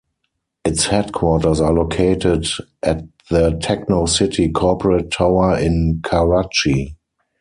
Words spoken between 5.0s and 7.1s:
Tower in Karachi.